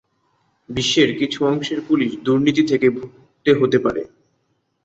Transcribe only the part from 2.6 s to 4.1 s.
থেকে ভুগতে হতে পারে।